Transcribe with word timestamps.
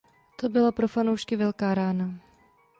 To 0.35 0.49
byla 0.49 0.71
pro 0.71 0.87
fanoušky 0.87 1.35
velká 1.35 1.75
rána. 1.75 2.15